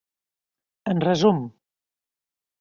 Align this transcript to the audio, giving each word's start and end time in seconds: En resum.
En 0.93 1.03
resum. 1.05 1.45